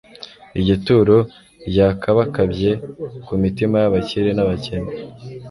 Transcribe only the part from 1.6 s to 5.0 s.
ryakabakabye ku mitima y'abakire n'abakene